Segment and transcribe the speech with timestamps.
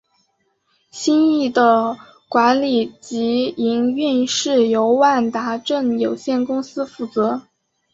[0.89, 1.95] 新翼的
[2.27, 7.43] 管理及营运是由万达镇有限公司负责。